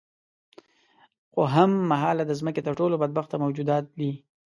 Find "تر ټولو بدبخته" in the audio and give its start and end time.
2.65-3.35